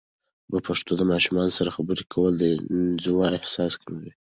په 0.49 0.57
پښتو 0.67 0.91
د 0.97 1.01
ماشومانو 1.11 1.55
سره 1.57 1.73
خبرې 1.77 2.03
کول، 2.13 2.33
د 2.37 2.43
انزوا 2.75 3.27
احساس 3.37 3.73
کموي. 3.81 4.11